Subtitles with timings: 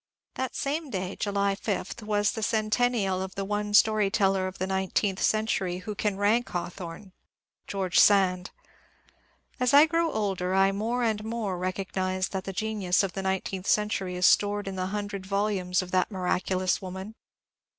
[0.33, 4.65] That same day— July 5— was the centennial of the one story teller of the
[4.65, 7.11] nineteenth century who can rank E[aw thome,—
[7.67, 8.49] Greorge Sand.
[9.59, 13.67] As I grow older I more and more recognize that the genius of the nineteenth
[13.67, 17.13] century is stored in the hundred volumes of that miraculous woman.